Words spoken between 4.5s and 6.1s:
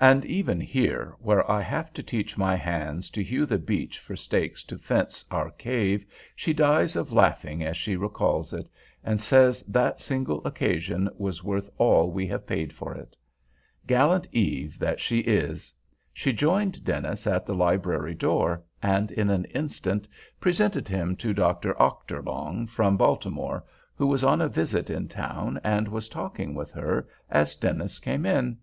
to fence our cave,